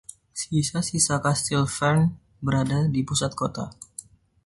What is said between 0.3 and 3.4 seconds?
Sisa-sisa Kastil Fern berada di pusat